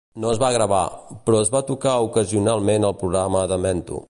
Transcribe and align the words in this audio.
No 0.21 0.29
es 0.35 0.37
va 0.43 0.47
gravar, 0.53 0.79
però 1.27 1.43
es 1.45 1.53
va 1.57 1.63
tocar 1.69 1.95
ocasionalment 2.09 2.89
al 2.91 3.01
programa 3.05 3.49
Demento. 3.55 3.99